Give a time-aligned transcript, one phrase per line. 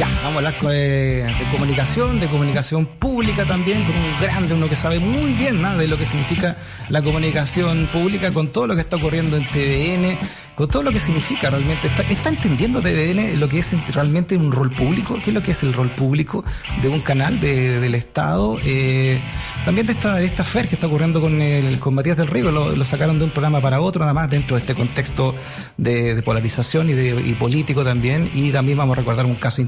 [0.00, 4.76] Ya, vamos a hablar de, comunicación, de comunicación pública también, con un grande, uno que
[4.76, 6.56] sabe muy bien de lo que significa
[6.88, 10.18] la comunicación pública, con todo lo que está ocurriendo en TVN,
[10.54, 11.88] con todo lo que significa realmente.
[11.88, 15.18] ¿Está, está entendiendo TVN lo que es realmente un rol público?
[15.22, 16.44] ¿Qué es lo que es el rol público
[16.80, 18.58] de un canal del Estado?
[18.64, 19.20] Eh,
[19.64, 22.52] también de esta, de esta FER que está ocurriendo con, el, con Matías del Río,
[22.52, 25.34] lo, sacaron de un programa para otro, nada más dentro de este contexto
[25.76, 28.30] de, polarización y, de, y político también.
[28.32, 29.62] Y también vamos a recordar un caso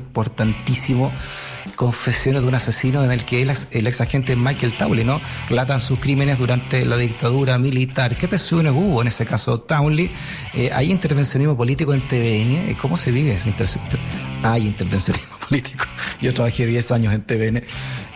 [0.53, 1.13] importantísimo
[1.77, 5.21] confesiones de un asesino en el que el, ex agente Michael Townley ¿no?
[5.49, 8.17] relata sus crímenes durante la dictadura militar.
[8.17, 10.11] ¿Qué presiones hubo en ese caso Townley?
[10.55, 12.71] Eh, ¿Hay intervencionismo político en TVN?
[12.71, 13.99] Eh, ¿Cómo se vive ese intervencionismo?
[14.43, 15.85] Hay intervencionismo político.
[16.21, 17.63] Yo trabajé 10 años en TVN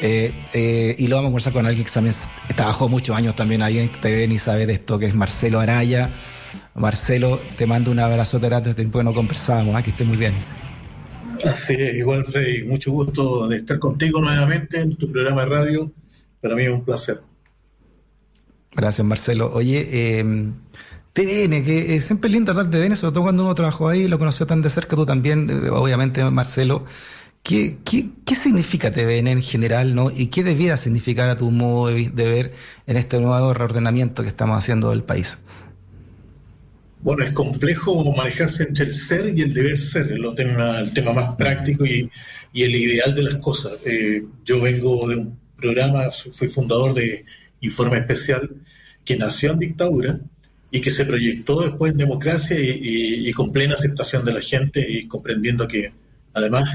[0.00, 2.14] eh, y lo vamos a conversar con alguien que también
[2.54, 6.10] trabajó muchos años también ahí en TVN y sabe de esto, que es Marcelo Araya.
[6.74, 10.65] Marcelo, te mando un abrazo desde tiempo que no conversábamos, que esté muy bien.
[11.48, 15.92] Así igual Freddy, mucho gusto de estar contigo nuevamente en tu programa de radio.
[16.40, 17.20] Para mí es un placer.
[18.72, 19.50] Gracias, Marcelo.
[19.54, 20.52] Oye, eh,
[21.12, 24.18] TVN, que siempre es lindo hablar de TVN, sobre todo cuando uno trabajó ahí, lo
[24.18, 26.84] conoció tan de cerca, tú también, obviamente, Marcelo.
[27.42, 30.10] ¿Qué, qué, qué significa TVN en general, no?
[30.10, 32.52] ¿Y qué debiera significar a tu modo de ver
[32.86, 35.38] en este nuevo reordenamiento que estamos haciendo del país?
[37.06, 41.12] Bueno, es complejo manejarse entre el ser y el deber ser, el tema, el tema
[41.12, 42.10] más práctico y,
[42.52, 43.74] el ideal de las cosas.
[43.84, 47.24] Eh, yo vengo de un programa, fui fundador de
[47.60, 48.50] Informe Especial,
[49.04, 50.18] que nació en dictadura
[50.68, 55.06] y que se proyectó después en democracia y, con plena aceptación de la gente y
[55.06, 55.92] comprendiendo que
[56.34, 56.68] además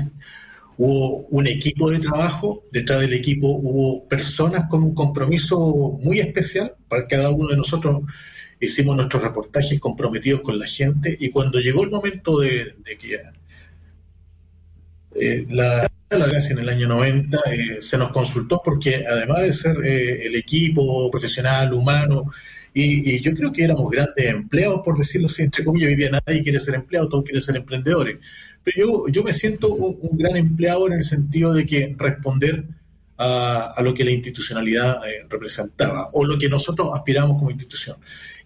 [0.78, 6.74] hubo un equipo de trabajo, detrás del equipo hubo personas con un compromiso muy especial
[6.88, 8.04] para cada uno de nosotros
[8.62, 13.20] hicimos nuestros reportajes comprometidos con la gente y cuando llegó el momento de, que
[15.16, 19.78] eh, la, gracia en el año 90 eh, se nos consultó porque además de ser
[19.84, 22.26] eh, el equipo profesional, humano,
[22.74, 26.44] y, yo creo que éramos grandes empleados, por decirlo así, entre comillas, hoy día nadie
[26.44, 28.18] quiere ser empleado, todos quieren ser emprendedores.
[28.64, 32.64] Pero yo, yo me siento un, gran empleado en el sentido de que responder
[33.18, 37.98] a, a lo que la institucionalidad representaba o lo que nosotros aspiramos como institución.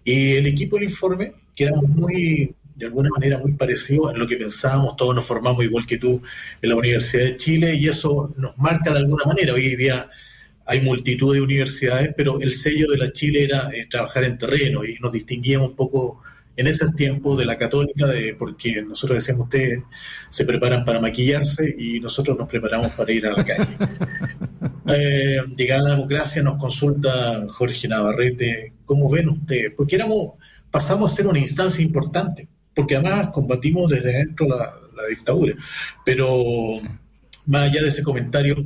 [0.06, 4.26] Y el equipo del informe, que éramos muy, de alguna manera, muy parecidos en lo
[4.28, 6.20] que pensábamos, todos nos formamos igual que tú
[6.62, 9.52] en la Universidad de Chile y eso nos marca de alguna manera.
[9.52, 10.08] Hoy día
[10.64, 14.84] hay multitud de universidades, pero el sello de la Chile era eh, trabajar en terreno
[14.84, 16.22] y nos distinguíamos un poco
[16.54, 19.82] en ese tiempo de la católica, de, porque nosotros decíamos, ustedes
[20.30, 23.76] se preparan para maquillarse y nosotros nos preparamos para ir a la calle.
[24.88, 29.72] eh, llegada la democracia nos consulta Jorge Navarrete, ¿cómo ven ustedes?
[29.76, 30.36] Porque éramos,
[30.70, 34.72] pasamos a ser una instancia importante, porque además combatimos desde dentro la,
[35.10, 35.54] dictadura.
[36.04, 36.26] Pero
[37.46, 38.56] más allá de ese comentario,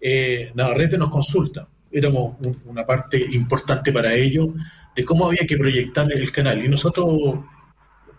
[0.00, 4.48] eh, Navarrete nos consulta, éramos una parte importante para ellos
[4.96, 6.64] de cómo había que proyectar el canal.
[6.64, 7.06] Y nosotros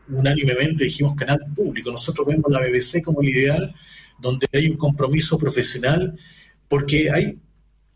[0.10, 1.92] unánimemente dijimos canal público.
[1.92, 3.74] Nosotros vemos la BBC como el ideal,
[4.20, 6.18] donde hay un compromiso profesional,
[6.68, 7.38] porque hay,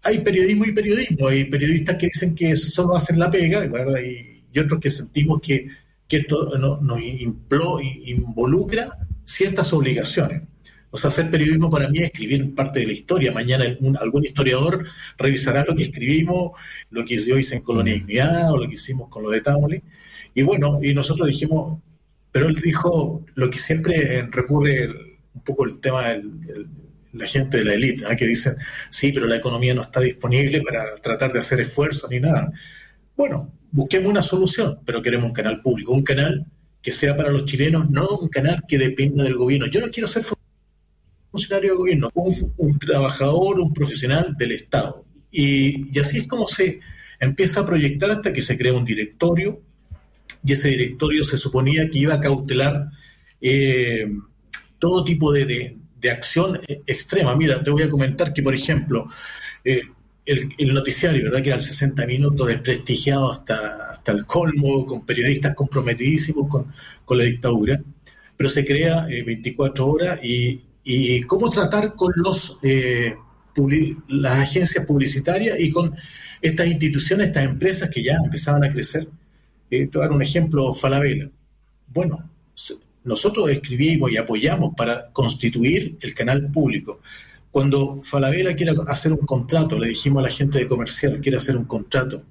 [0.03, 1.27] hay periodismo y periodismo.
[1.27, 3.99] Hay periodistas que dicen que solo hacen la pega, ¿verdad?
[4.01, 5.67] Y, y otros que sentimos que,
[6.09, 10.41] esto nos involucra ciertas obligaciones.
[10.89, 13.31] O sea, hacer periodismo para mí es escribir parte de la historia.
[13.31, 14.87] Mañana algún historiador
[15.19, 16.57] revisará lo que escribimos,
[16.89, 19.83] lo que yo en Colonia Dignidad o lo que hicimos con lo de Taule.
[20.33, 21.79] Y bueno, y nosotros dijimos,
[22.31, 24.89] pero él dijo lo que siempre recurre
[25.35, 26.23] un poco el tema de
[27.13, 28.55] la gente de la élite, que dicen,
[28.89, 32.51] sí, pero la economía no está disponible para tratar de hacer esfuerzos ni nada.
[33.15, 36.45] Bueno, busquemos una solución, pero queremos un canal público, un canal
[36.81, 39.67] que sea para los chilenos, no un canal que dependa del gobierno.
[39.67, 40.23] Yo no quiero ser
[41.31, 45.05] funcionario de gobierno, un, trabajador, un profesional del Estado.
[45.31, 46.79] Y, así es como se
[47.19, 49.61] empieza a proyectar hasta que se crea un directorio,
[50.43, 52.89] y ese directorio se suponía que iba a cautelar
[53.41, 54.07] eh,
[54.77, 55.78] todo tipo de,
[56.11, 57.35] acción extrema.
[57.35, 59.07] Mira, te voy a comentar que, por ejemplo,
[59.63, 59.81] eh,
[60.25, 61.41] el, noticiario, ¿verdad?
[61.41, 66.71] Que eran 60 minutos desprestigiado hasta, hasta el colmo, con periodistas comprometidísimos con,
[67.03, 67.81] con la dictadura,
[68.37, 73.15] pero se crea 24 eh, horas y, y cómo tratar con los, eh,
[74.07, 75.95] las agencias publicitarias y con
[76.41, 79.07] estas instituciones, estas empresas que ya empezaban a crecer.
[79.69, 81.29] Te voy a dar un ejemplo, Falabella.
[81.87, 82.29] Bueno,
[83.03, 86.99] nosotros escribimos y apoyamos para constituir el canal público.
[87.51, 91.57] Cuando Falabella quiere hacer un contrato, le dijimos a la gente de comercial, quiere hacer
[91.57, 92.23] un contrato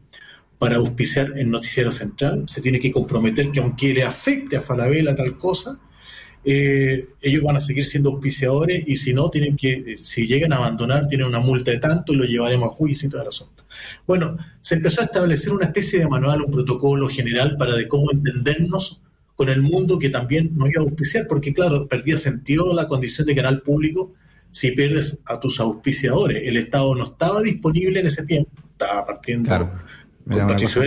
[0.59, 5.15] para auspiciar el noticiero central, se tiene que comprometer que aunque le afecte a Falabella
[5.15, 5.79] tal cosa,
[6.45, 10.57] eh, ellos van a seguir siendo auspiciadores y si no, tienen que, si llegan a
[10.57, 13.65] abandonar, tienen una multa de tanto y lo llevaremos a juicio y todo el asunto.
[14.07, 18.11] Bueno, se empezó a establecer una especie de manual, un protocolo general para de cómo
[18.13, 19.03] entendernos
[19.39, 23.25] con el mundo que también nos iba a auspiciar, porque claro, perdía sentido la condición
[23.25, 24.13] de canal público
[24.51, 26.43] si pierdes a tus auspiciadores.
[26.45, 29.73] El Estado no estaba disponible en ese tiempo, estaba partiendo claro.
[30.29, 30.83] con Patricio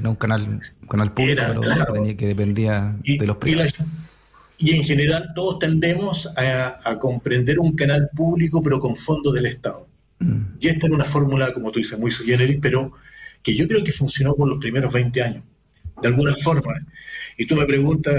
[0.00, 3.74] no un canal, canal público que dependía de los privados.
[4.56, 9.86] Y, en general todos tendemos a, comprender un canal público pero con fondos del Estado.
[10.20, 10.56] Mm.
[10.58, 12.92] Y esta era una fórmula, como tú dices, muy sui generis, pero
[13.42, 15.44] que yo creo que funcionó por los primeros 20 años,
[16.02, 16.72] de alguna forma.
[17.36, 18.14] Y tú me preguntas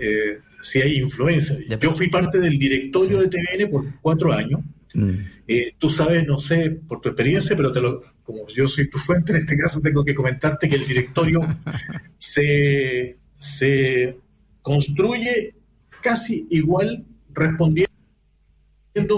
[0.00, 1.56] eh, si hay influencia.
[1.80, 4.60] Yo fui parte del directorio de TVN por cuatro años.
[4.94, 5.10] Mm.
[5.48, 8.98] Eh, tú sabes, no sé, por tu experiencia, pero te lo, como yo soy tu
[8.98, 11.40] fuente, en este caso tengo que comentarte que el directorio
[12.18, 14.16] se, se
[14.60, 15.54] construye
[16.00, 17.04] casi igual
[17.34, 17.88] respondiendo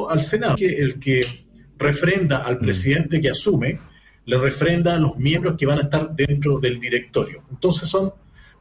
[0.09, 1.21] al Senado, que el que
[1.79, 2.61] refrenda al mm.
[2.61, 3.79] presidente que asume,
[4.27, 7.45] le refrenda a los miembros que van a estar dentro del directorio.
[7.51, 8.13] Entonces son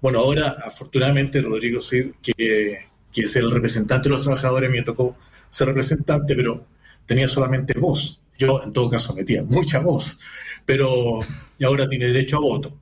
[0.04, 5.16] bueno, ahora afortunadamente Rodrigo Cid, que, es el representante de los trabajadores, me tocó
[5.50, 6.68] ser representante, pero
[7.06, 8.20] tenía solamente voz.
[8.38, 10.20] Yo en todo caso metía mucha voz,
[10.66, 11.22] pero
[11.64, 12.78] ahora tiene derecho a voto.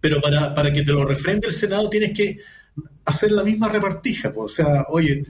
[0.00, 2.38] Pero para, para que te lo refrende el Senado tienes que
[3.04, 4.32] hacer la misma repartija.
[4.32, 5.22] Pues, o sea, oye,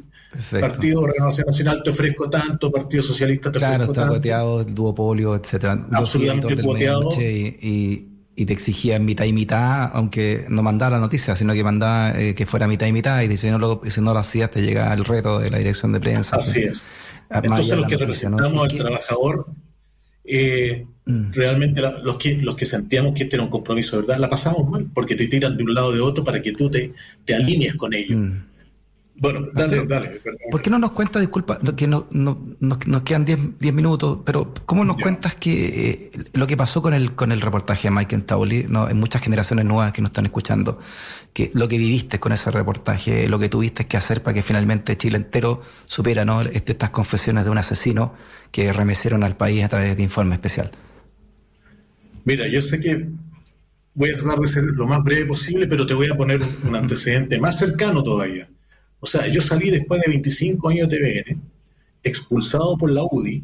[0.61, 3.93] Partido Renovación Nacional te ofrezco tanto, Partido Socialista te ofrezco tanto.
[3.93, 5.87] Claro, está coteado, el duopolio, etcétera.
[5.93, 7.11] Absolutamente coteado.
[7.21, 12.19] y, y te exigía mitad y mitad, aunque no mandaba la noticia, sino que mandaba
[12.19, 14.62] eh, que fuera mitad y mitad, y si no lo, si no lo hacías te
[14.62, 16.37] llega el reto de la dirección de prensa.
[16.37, 16.83] Así es.
[17.29, 19.47] Entonces los que representamos al trabajador,
[20.24, 21.32] eh, mm.
[21.32, 24.19] realmente los que los que sentíamos que este era un compromiso, ¿verdad?
[24.19, 26.92] La pasamos mal, porque te tiran de un lado de otro para que tú te,
[27.24, 28.19] te alinees con ellos.
[28.19, 28.51] Mm.
[29.14, 30.20] Bueno, dale, dale.
[30.50, 34.99] ¿Por qué no nos cuentas, disculpa, que no, nos quedan 10 minutos, pero ¿cómo nos
[34.99, 38.87] cuentas que eh, lo que pasó con el con el reportaje de Mike Tauli, no,
[38.87, 40.81] hay muchas generaciones nuevas que nos están escuchando,
[41.32, 44.97] que lo que viviste con ese reportaje, lo que tuviste que hacer para que finalmente
[44.97, 46.41] Chile entero supera ¿no?
[46.41, 48.15] Este, estas confesiones de un asesino
[48.50, 50.70] que remecieron al país a través de informe especial?
[52.25, 53.08] Mira, yo sé que
[53.94, 56.76] voy a tratar de ser lo más breve posible, pero te voy a poner un
[56.82, 58.49] antecedente más cercano todavía.
[59.04, 61.43] O sea, yo salí después de 25 años de TVN,
[62.04, 63.43] expulsado por la UDI,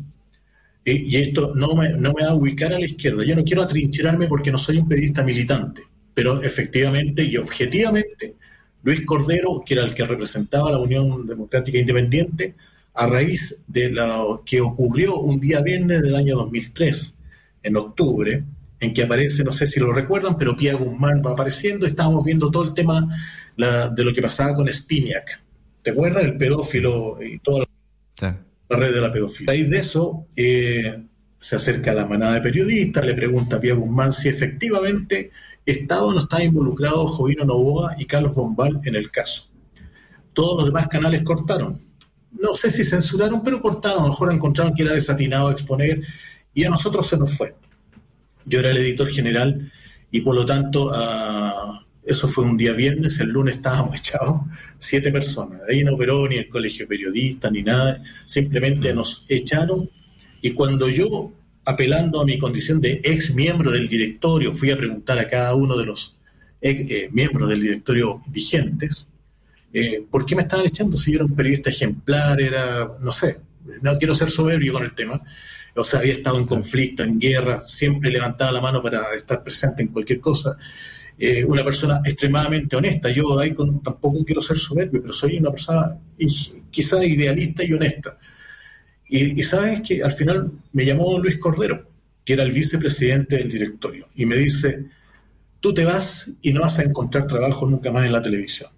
[0.84, 3.25] y esto no me, no me va a ubicar a la izquierda.
[3.25, 5.82] Yo no quiero atrincherarme porque no soy un periodista militante,
[6.14, 8.37] pero efectivamente y objetivamente,
[8.84, 12.54] Luis Cordero, que era el que representaba la Unión Democrática Independiente,
[12.94, 17.19] a raíz de lo que ocurrió un día viernes del año 2003,
[17.64, 18.44] en octubre,
[18.78, 22.49] en que aparece, no sé si lo recuerdan, pero Pia Guzmán va apareciendo, estábamos viendo
[22.49, 23.08] todo el tema
[23.56, 25.48] de lo que pasaba con Spiniak.
[25.88, 26.23] ¿Te acuerdas?
[26.23, 27.64] El pedófilo y toda
[28.20, 28.38] la,
[28.69, 29.50] red de la pedofilia.
[29.50, 31.02] A raíz de eso, eh,
[31.35, 35.31] se acerca a la manada de periodistas, le pregunta a Pia Guzmán si efectivamente
[35.64, 39.49] estaba o no estaba involucrado Jovino Novoa y Carlos Bombal en el caso.
[40.35, 41.81] Todos los demás canales cortaron.
[42.32, 44.00] No sé si censuraron, pero cortaron.
[44.00, 46.02] A lo mejor encontraron que era desatinado exponer
[46.52, 47.55] y a nosotros se nos fue.
[48.44, 49.73] Yo era el editor general
[50.11, 54.40] y por lo tanto a, eso fue un día viernes, el lunes estábamos echados
[54.78, 55.60] siete personas.
[55.69, 59.88] Ahí no operó ni el colegio periodista ni nada, simplemente nos echaron.
[60.40, 61.33] Y cuando yo,
[61.64, 65.76] apelando a mi condición de ex miembro del directorio, fui a preguntar a cada uno
[65.76, 66.16] de los
[66.61, 69.11] eh, miembros del directorio vigentes,
[69.73, 73.40] eh, ¿por qué me estaban echando si yo era un periodista ejemplar, era, no sé,
[73.83, 75.23] no quiero ser soberbio con el tema,
[75.76, 79.83] o sea, había estado en conflicto, en guerra, siempre levantaba la mano para estar presente
[79.83, 80.56] en cualquier cosa.
[81.20, 83.10] Eh, una persona extremadamente honesta.
[83.10, 85.98] Yo ahí tampoco quiero ser soberbio, pero soy una persona
[86.70, 88.16] quizás idealista y honesta.
[89.08, 91.90] Y, sabes que al final me llamó Luis Cordero,
[92.25, 94.84] que era el vicepresidente del directorio, y me dice,
[95.60, 98.70] tú te vas y no vas a encontrar trabajo nunca más en la televisión.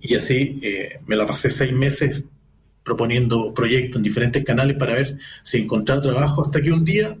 [0.00, 2.22] Y así eh, me la pasé seis meses
[2.84, 7.16] proponiendo proyectos en diferentes canales para ver si encontraba trabajo, hasta que un día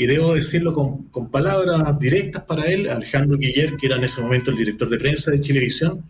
[0.00, 4.50] y debo decirlo con, palabras directas para él, Alejandro Guiller, que era en ese momento
[4.50, 6.06] el director de prensa de Chilevisión,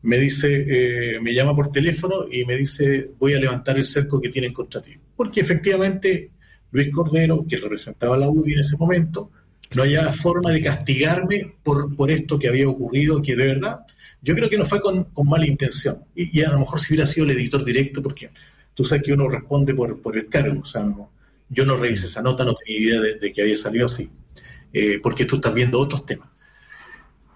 [0.00, 4.18] me dice, eh, me llama por teléfono y me dice, voy a levantar el cerco
[4.18, 4.92] que tienen contra ti.
[5.14, 6.30] Porque efectivamente
[6.70, 9.30] Luis Cordero, que representaba la UDI en ese momento,
[9.74, 13.80] no haya forma de castigarme por, por esto que había ocurrido, que de verdad,
[14.22, 16.02] yo creo que no fue con, mala intención.
[16.14, 18.30] Y, a lo mejor si hubiera sido el editor directo, porque
[18.72, 21.10] tú sabes que uno responde por, por el cargo, o sea, no,
[21.48, 24.10] yo no revisé esa nota, no tenía idea de, que había salido así,
[24.72, 26.28] eh, porque tú estás viendo otros temas.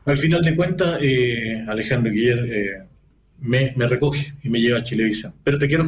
[0.04, 2.82] Al final de cuentas, eh, Alejandro Guiller eh,
[3.40, 5.34] me, recoge y me lleva a Chilevisión.
[5.44, 5.86] Pero te quiero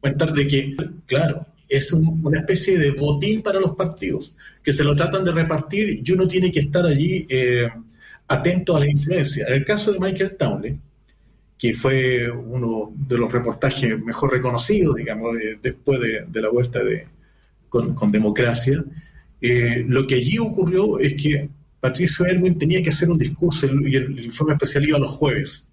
[0.00, 0.76] comentar de que,
[1.06, 6.02] claro, es una especie de botín para los partidos, que se lo tratan de repartir
[6.04, 7.68] y uno tiene que estar allí eh,
[8.28, 9.46] atento a la influencia.
[9.48, 10.78] En el caso de Michael Townley,
[11.62, 15.30] que fue uno de los reportajes mejor reconocidos, digamos,
[15.62, 17.06] después de, la vuelta de,
[17.68, 18.84] con, democracia,
[19.40, 23.94] eh, lo que allí ocurrió es que Patricio Erwin tenía que hacer un discurso y
[23.94, 25.68] el, informe especial iba los jueves.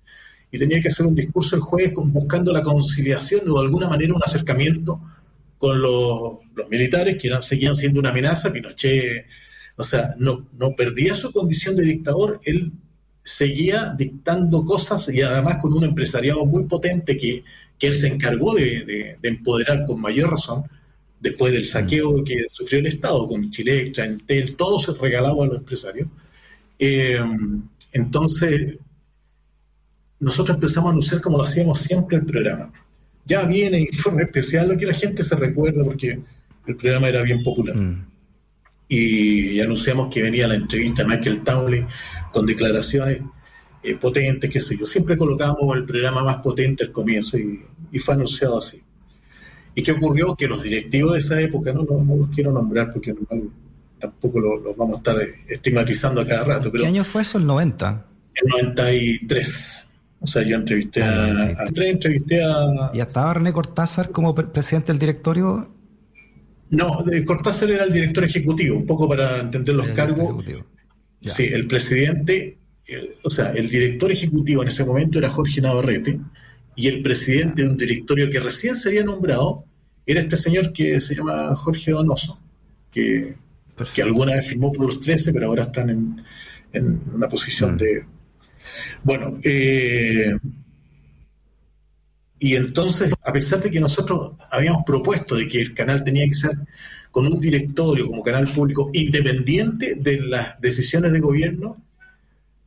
[0.51, 4.13] Y tenía que hacer un discurso el jueves buscando la conciliación o de alguna manera
[4.13, 5.01] un acercamiento
[5.57, 6.37] con los,
[6.69, 8.53] militares que eran, seguían siendo una amenaza.
[8.53, 9.25] Pinochet,
[9.75, 12.73] o sea, no, no perdía su condición de dictador, él
[13.29, 17.43] seguía dictando cosas y además con un empresariado muy potente que,
[17.77, 20.63] que él se encargó de, empoderar con mayor razón
[21.19, 22.23] después del saqueo mm.
[22.23, 26.07] que sufrió el Estado con Chile, Entel, todo se regalaba a los empresarios.
[26.79, 27.19] Eh,
[27.91, 28.77] entonces,
[30.19, 32.71] nosotros empezamos a anunciar como lo hacíamos siempre el programa.
[33.25, 36.19] Ya viene informe especial, lo que la gente se recuerda porque
[36.65, 37.75] el programa era bien popular.
[37.75, 38.05] Mm.
[38.87, 41.85] Y, anunciamos que venía la entrevista a Michael Townley
[42.31, 43.21] con declaraciones
[43.81, 44.85] eh, potentes, qué sé yo.
[44.85, 47.65] Siempre colocamos el programa más potente al comienzo y,
[47.99, 48.81] fue anunciado así.
[49.73, 50.35] ¿Y qué ocurrió?
[50.35, 53.15] Que los directivos de esa época, no, no, los quiero nombrar porque
[53.97, 55.17] tampoco los, vamos a estar
[55.47, 56.71] estigmatizando a cada rato.
[56.71, 57.37] Pero ¿Qué año fue eso?
[57.37, 58.05] ¿El 90?
[58.35, 59.85] El 93.
[60.21, 62.91] O sea, yo entrevisté a, ah, entrevisté a...
[62.93, 65.69] ¿Y estaba René Cortázar como presidente del directorio?
[66.71, 70.45] No, Cortázar era el director ejecutivo, un poco para entender los cargos.
[71.21, 72.57] Sí, el presidente,
[73.23, 76.19] o sea, el director ejecutivo en ese momento era Jorge Navarrete
[76.75, 79.65] y el presidente de un directorio que recién se había nombrado
[80.05, 82.39] era este señor que se llama Jorge Donoso,
[82.91, 83.35] que,
[83.93, 86.23] que alguna vez firmó por los 13, pero ahora están en,
[86.73, 87.77] en una posición mm.
[87.77, 88.05] de...
[89.03, 90.37] Bueno, eh,
[92.39, 96.33] y entonces, a pesar de que nosotros habíamos propuesto de que el canal tenía que
[96.33, 96.57] ser
[97.11, 101.83] con un directorio como canal público independiente de las decisiones de gobierno.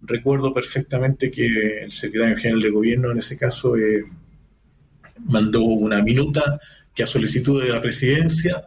[0.01, 4.05] Recuerdo perfectamente que el secretario general de gobierno en ese caso eh,
[5.25, 6.61] mandó una minuta
[6.95, 8.65] que a solicitud de la presidencia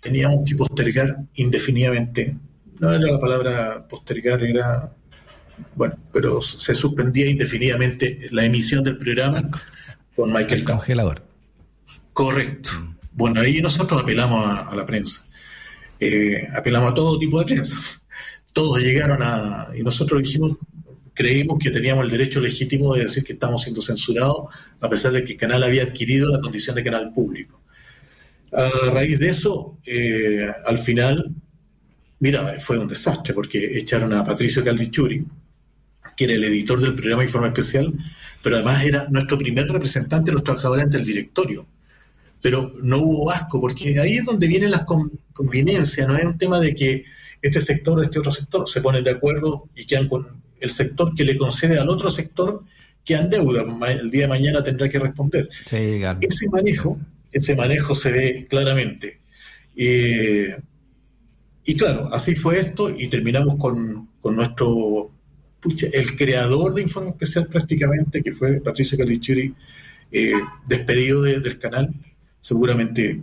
[0.00, 2.36] teníamos que postergar indefinidamente.
[2.78, 4.92] No era la palabra postergar, era,
[5.74, 9.50] bueno, pero se suspendía indefinidamente la emisión del programa
[10.14, 10.60] con Michael.
[10.60, 11.22] El congelador.
[12.12, 12.70] Correcto.
[13.16, 15.26] Bueno, ahí nosotros apelamos a, la prensa,
[15.98, 17.74] eh, apelamos a todo tipo de prensa.
[18.52, 19.68] Todos llegaron a...
[19.74, 20.58] y nosotros dijimos,
[21.14, 25.24] creímos que teníamos el derecho legítimo de decir que estamos siendo censurados, a pesar de
[25.24, 27.62] que el canal había adquirido la condición de canal público.
[28.52, 31.34] A raíz de eso, eh, al final,
[32.18, 35.24] mira, fue un desastre, porque echaron a Patricio Caldichuri,
[36.14, 37.94] que era el editor del programa Informe Especial,
[38.42, 41.66] pero además era nuestro primer representante de los trabajadores ante el directorio
[42.42, 44.84] pero no hubo asco, porque ahí es donde vienen las
[45.32, 47.04] conveniencias, no es un tema de que
[47.42, 51.24] este sector, este otro sector se ponen de acuerdo y quedan con el sector que
[51.24, 52.64] le concede al otro sector
[53.04, 55.48] que en deuda, el día de mañana tendrá que responder.
[56.20, 56.98] Ese manejo,
[57.30, 59.20] ese manejo se ve claramente.
[59.76, 60.56] Eh,
[61.64, 65.12] y claro, así fue esto y terminamos con, nuestro,
[65.92, 69.54] el creador de Informe Especial prácticamente, que fue Patricio Calichuri,
[70.10, 70.32] eh,
[70.66, 71.94] despedido del canal
[72.46, 73.20] seguramente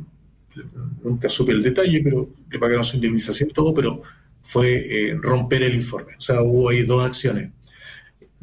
[1.01, 4.01] nunca supe el detalle, pero le pagaron su indemnización y todo, pero
[4.41, 6.15] fue eh, romper el informe.
[6.17, 7.49] O sea, hubo ahí dos acciones.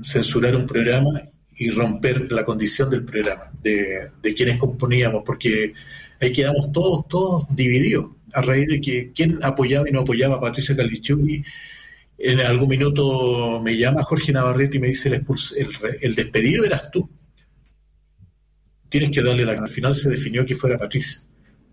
[0.03, 1.21] Censurar un programa
[1.55, 5.75] y romper la condición del programa, de, quienes componíamos, porque
[6.19, 10.41] ahí quedamos todos, todos divididos, a raíz de que quién apoyaba y no apoyaba a
[10.41, 11.45] Patricia Calichugui.
[12.17, 15.71] En algún minuto me llama Jorge Navarrete y me dice, el,
[16.01, 17.07] el despedido eras tú
[18.91, 19.53] tienes que darle la...
[19.53, 21.21] Al final se definió que fuera Patricia.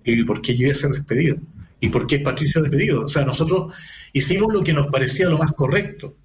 [0.06, 1.36] ¿Y por qué yo iba a ser despedido?
[1.82, 3.04] ¿Y por qué Patricia despedido?
[3.04, 3.74] O sea, nosotros
[4.14, 6.16] hicimos lo que nos parecía lo más correcto.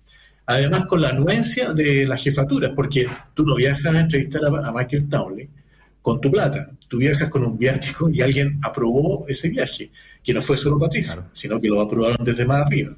[0.47, 5.09] Además, con la anuencia de las jefaturas, porque tú no viajas a entrevistar a, Michael
[5.09, 5.49] Townley
[6.01, 9.91] con tu plata, tú viajas con un viático y alguien aprobó ese viaje,
[10.23, 12.97] que no fue solo Patricia, sino que lo aprobaron desde más arriba.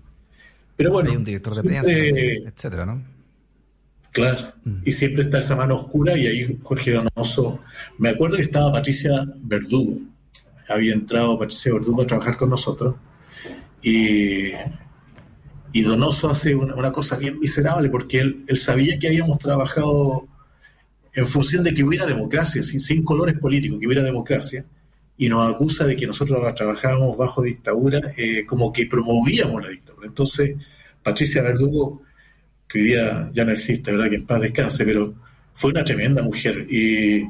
[0.76, 3.13] Pero bueno, Hay un director de prensa, etcétera, ¿no?
[4.14, 4.82] Claro, mm.
[4.84, 7.58] y siempre está esa mano oscura y ahí Jorge Donoso,
[7.98, 9.98] me acuerdo que estaba Patricia Verdugo,
[10.68, 12.94] había entrado Patricia Verdugo a trabajar con nosotros
[13.82, 14.52] y,
[15.72, 20.28] y Donoso hace una, cosa bien miserable porque él, él, sabía que habíamos trabajado
[21.12, 24.64] en función de que hubiera democracia, sin, sin colores políticos, que hubiera democracia,
[25.16, 30.06] y nos acusa de que nosotros trabajábamos bajo dictadura, eh, como que promovíamos la dictadura.
[30.06, 30.54] Entonces,
[31.02, 32.02] Patricia Verdugo
[32.68, 34.10] que hoy día ya no existe, ¿verdad?
[34.10, 35.14] Que en paz descanse, pero
[35.52, 36.66] fue una tremenda mujer.
[36.70, 37.24] Y,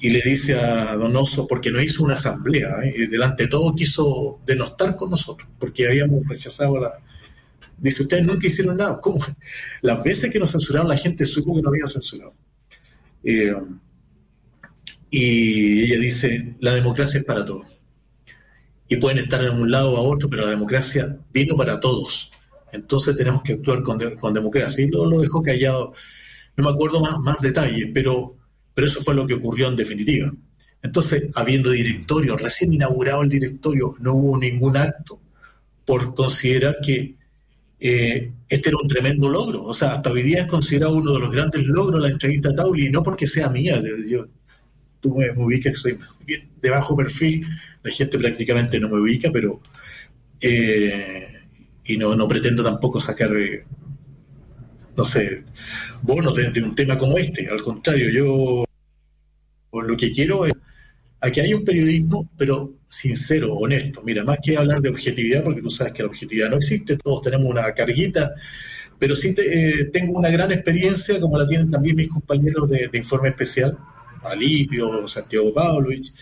[0.00, 2.92] le dice a Donoso, porque nos hizo una asamblea, ¿eh?
[2.96, 6.92] y delante de todo quiso denostar con nosotros, porque habíamos rechazado la...
[7.78, 9.00] Dice, ustedes nunca hicieron nada.
[9.00, 9.18] ¿Cómo?
[9.80, 12.34] Las veces que nos censuraron, la gente supo que no había censurado.
[13.24, 13.54] Eh,
[15.10, 17.66] y ella dice, la democracia es para todos.
[18.88, 22.30] Y pueden estar en un lado o a otro, pero la democracia vino para todos.
[22.72, 23.98] Entonces tenemos que actuar con,
[24.34, 24.84] democracia.
[24.84, 25.92] Y lo, dejó callado.
[26.56, 28.36] No me acuerdo más, detalles, pero,
[28.76, 30.32] eso fue lo que ocurrió en definitiva.
[30.82, 35.20] Entonces, habiendo directorio, recién inaugurado el directorio, no hubo ningún acto
[35.84, 37.14] por considerar que
[37.78, 39.64] eh, este era un tremendo logro.
[39.64, 42.54] O sea, hasta hoy día es considerado uno de los grandes logros la entrevista a
[42.54, 43.80] Tauli, no porque sea mía.
[44.08, 44.26] Yo,
[45.00, 45.98] tú me, ubicas, soy
[46.60, 47.46] de bajo perfil,
[47.82, 49.60] la gente prácticamente no me ubica, pero...
[50.40, 51.41] Eh,
[51.84, 53.64] y no, no, pretendo tampoco sacar, eh,
[54.96, 55.44] no sé,
[56.02, 57.48] bonos de, un tema como este.
[57.48, 58.64] Al contrario, yo
[59.72, 60.52] lo que quiero es
[61.20, 64.02] a que haya un periodismo, pero sincero, honesto.
[64.02, 67.22] Mira, más que hablar de objetividad, porque tú sabes que la objetividad no existe, todos
[67.22, 68.32] tenemos una carguita,
[68.98, 72.98] pero sí eh, tengo una gran experiencia, como la tienen también mis compañeros de, de
[72.98, 73.78] Informe Especial,
[74.24, 76.12] Alipio, Santiago Pavlovich,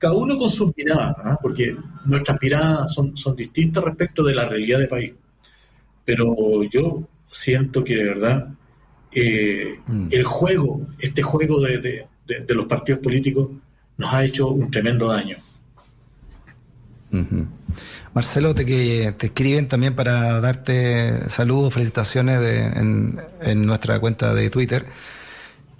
[0.00, 1.38] cada uno con sus miradas, ¿ah?
[1.42, 1.76] porque
[2.06, 5.12] nuestras miradas son, son distintas respecto de la realidad del país.
[6.06, 6.34] Pero
[6.70, 8.48] yo siento que de verdad
[9.12, 10.08] eh, mm.
[10.10, 12.06] el juego, este juego de,
[12.48, 13.50] los partidos políticos,
[13.98, 15.36] nos ha hecho un tremendo daño.
[18.14, 22.40] Marcelo, te, que te escriben también para darte saludos, felicitaciones
[22.74, 24.86] en, en nuestra cuenta de Twitter.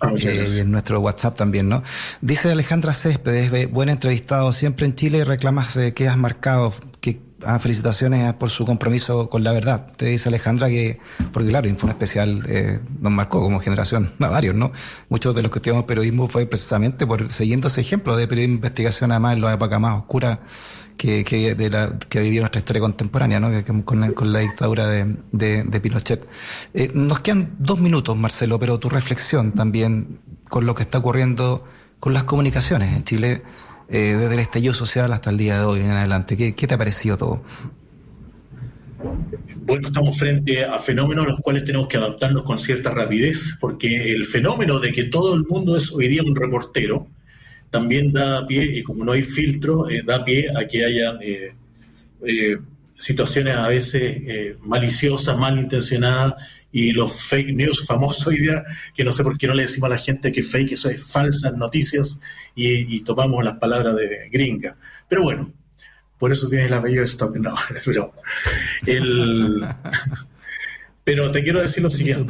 [0.01, 1.83] Ah, eh, en nuestro WhatsApp también, ¿no?
[2.23, 8.33] Dice Alejandra Céspedes, buen entrevistado siempre en Chile, reclamas que has marcado, que ah, felicitaciones
[8.35, 9.93] por su compromiso con la verdad.
[9.97, 10.99] Te dice Alejandra que,
[11.33, 14.73] porque claro, Info Especial eh, nos marcó como generación a varios, ¿no?
[15.11, 18.57] Muchos de los que estudiamos periodismo fue precisamente por siguiendo ese ejemplo de periodismo de
[18.57, 20.41] investigación, además en la época más oscura
[21.01, 23.51] que, de la, que vivió nuestra historia contemporánea, ¿no?
[23.85, 24.01] con,
[24.33, 26.27] la, dictadura de, de, Pinochet.
[26.75, 30.19] Eh, nos quedan dos minutos, Marcelo, pero tu reflexión también
[30.51, 31.65] con lo que está ocurriendo
[32.01, 33.43] con las comunicaciones en Chile,
[33.89, 36.37] eh, desde el estallido social hasta el día de hoy en adelante.
[36.37, 37.43] ¿Qué, qué te ha parecido todo?
[39.63, 44.13] Bueno, estamos frente a fenómenos a los cuales tenemos que adaptarnos con cierta rapidez, porque
[44.13, 47.07] el fenómeno de que todo el mundo es hoy día un reportero,
[47.71, 51.55] también da pie, y como no hay filtro, eh, da pie a que haya eh,
[52.27, 52.59] eh,
[52.93, 56.35] situaciones a veces maliciosas, malintencionadas,
[56.73, 58.63] y los fake news famosos hoy día,
[58.95, 61.03] que no sé por qué no le decimos a la gente que fake, eso es
[61.03, 62.21] falsas noticias,
[62.55, 64.77] y, tomamos las palabras de gringa.
[65.09, 65.53] Pero bueno,
[66.19, 67.55] por eso tiene el apellido de Stock, no,
[67.85, 68.13] pero,
[68.87, 69.67] el,
[71.05, 72.27] pero te quiero decir lo siguiente.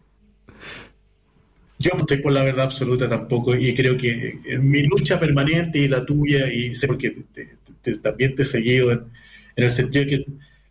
[1.83, 5.79] Yo no estoy por la verdad absoluta tampoco y creo que en mi lucha permanente
[5.79, 7.13] y la tuya, y sé porque
[8.01, 9.03] también te he seguido en,
[9.57, 10.25] el sentido de que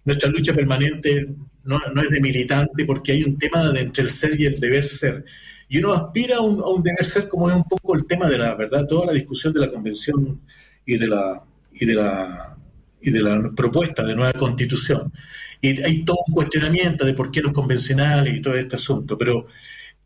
[0.06, 1.28] nuestra lucha permanente
[1.64, 4.84] no, es de militante porque hay un tema de entre el ser y el deber
[4.84, 5.26] ser.
[5.68, 8.54] Y uno aspira a un, deber ser como es un poco el tema de la
[8.54, 10.40] verdad, toda la discusión de la convención
[10.86, 11.44] y de la,
[11.74, 12.56] y de la,
[13.02, 15.12] y de la propuesta de nueva constitución.
[15.60, 19.46] Y hay todo un cuestionamiento de por qué los convencionales y todo este asunto, pero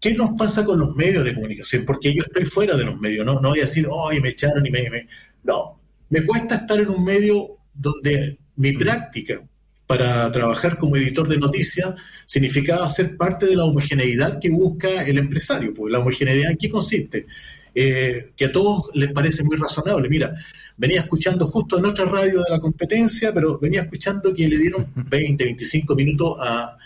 [0.01, 1.85] ¿Qué nos pasa con los medios de comunicación?
[1.85, 4.65] Porque yo estoy fuera de los medios, no, no voy a decir, hoy me echaron
[4.67, 5.09] y me,
[5.45, 5.81] No,
[6.11, 9.43] me cuesta estar en un medio donde mi práctica
[9.87, 11.95] para trabajar como editor de noticias
[12.27, 15.73] significaba ser parte de la homogeneidad que busca el empresario.
[15.73, 17.27] Pues la homogeneidad en qué consiste?
[17.75, 20.09] Eh, que a todos les parece muy razonable.
[20.09, 20.35] Mira,
[20.77, 24.91] venía escuchando justo en otra radio de la competencia, pero venía escuchando que le dieron
[24.95, 26.77] 20, 25 minutos a,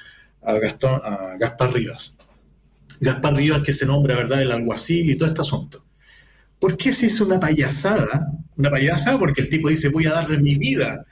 [0.42, 2.16] a, Gastón, a Gaspar Rivas.
[3.00, 5.84] Gaspar Rivas que se nombra, ¿verdad?, el alguacil y todo este asunto.
[6.58, 8.30] ¿Por qué se hizo una payasada?
[8.56, 11.04] Una payasada porque el tipo dice, voy a darle mi vida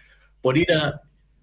[0.42, 1.00] por ir a...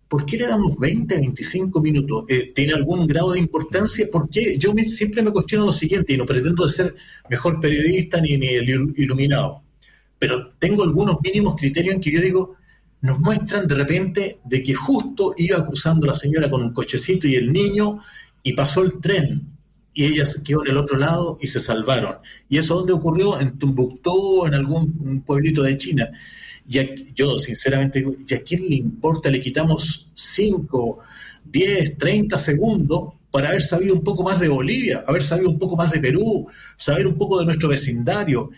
[0.08, 2.26] ¿Por qué le damos 20, 25 minutos?
[2.30, 4.08] Eh, ¿Tiene algún grado de importancia?
[4.12, 4.56] ¿Por qué?
[4.60, 6.96] Yo siempre me cuestiono lo siguiente, y no pretendo ser
[7.28, 8.50] mejor periodista ni, ni
[8.98, 9.64] iluminado,
[10.20, 12.56] pero tengo algunos mínimos criterios en que yo digo,
[13.02, 17.36] nos muestran de repente de que justo iba cruzando la señora con un cochecito y
[17.36, 18.00] el niño
[18.44, 19.55] y pasó el tren
[19.96, 22.18] y ella se quedó en el otro lado y se salvaron.
[22.50, 23.40] ¿Y eso dónde ocurrió?
[23.40, 26.12] En Tumbuctú, en algún pueblito de China.
[26.68, 29.30] Y yo sinceramente digo, ¿y a quién le importa?
[29.30, 31.00] Le quitamos 5,
[31.46, 35.78] 10, 30 segundos para haber sabido un poco más de Bolivia, haber sabido un poco
[35.78, 38.52] más de Perú, saber un poco de nuestro vecindario.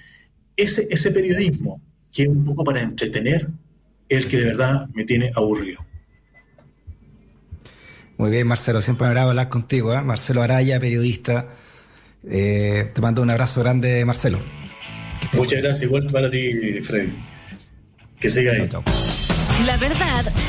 [0.56, 1.80] Ese, ese periodismo,
[2.12, 3.48] que es un poco para entretener,
[4.10, 5.86] es el que de verdad me tiene aburrido.
[8.18, 9.94] Muy bien, Marcelo, siempre me agrada hablar contigo.
[9.94, 10.02] ¿eh?
[10.02, 11.50] Marcelo Araya, periodista.
[12.28, 14.40] Eh, te mando un abrazo grande, Marcelo.
[15.34, 17.14] Muchas gracias, igual para ti, Freddy.
[18.20, 18.68] Que siga ahí.
[19.66, 20.26] La verdad